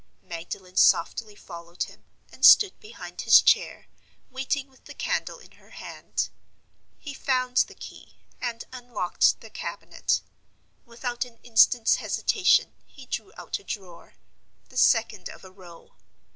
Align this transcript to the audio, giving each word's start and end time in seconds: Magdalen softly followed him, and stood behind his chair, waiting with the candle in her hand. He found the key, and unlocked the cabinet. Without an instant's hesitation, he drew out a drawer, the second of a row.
Magdalen 0.23 0.77
softly 0.77 1.35
followed 1.35 1.83
him, 1.83 2.05
and 2.31 2.43
stood 2.43 2.79
behind 2.79 3.21
his 3.21 3.39
chair, 3.39 3.85
waiting 4.31 4.67
with 4.67 4.85
the 4.85 4.95
candle 4.95 5.37
in 5.37 5.51
her 5.61 5.69
hand. 5.69 6.29
He 6.97 7.13
found 7.13 7.57
the 7.57 7.75
key, 7.75 8.15
and 8.41 8.63
unlocked 8.73 9.41
the 9.41 9.51
cabinet. 9.51 10.21
Without 10.87 11.23
an 11.23 11.37
instant's 11.43 11.97
hesitation, 11.97 12.73
he 12.87 13.05
drew 13.05 13.31
out 13.37 13.59
a 13.59 13.63
drawer, 13.63 14.15
the 14.69 14.77
second 14.77 15.29
of 15.29 15.45
a 15.45 15.51
row. 15.51 15.93